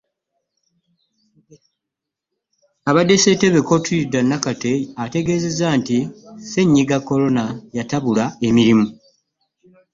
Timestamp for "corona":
7.07-7.43